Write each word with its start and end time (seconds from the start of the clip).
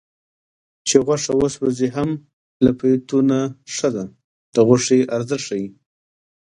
چې 0.87 0.95
غوښه 1.05 1.33
وسوځي 1.37 1.87
هم 1.95 2.09
له 2.63 2.71
پیتو 2.79 3.17
نه 3.29 3.39
ښه 3.75 3.89
ده 3.95 4.05
د 4.53 4.55
غوښې 4.67 4.99
ارزښت 5.15 5.43
ښيي 5.47 5.67